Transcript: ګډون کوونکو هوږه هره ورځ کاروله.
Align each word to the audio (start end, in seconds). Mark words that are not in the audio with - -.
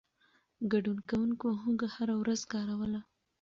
ګډون 0.71 0.99
کوونکو 1.09 1.47
هوږه 1.61 1.89
هره 1.95 2.15
ورځ 2.21 2.41
کاروله. 2.53 3.01